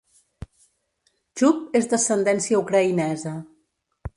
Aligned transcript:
"Chub" 1.41 1.77
és 1.81 1.89
d'ascendència 1.91 2.63
ucraïnesa. 2.65 3.35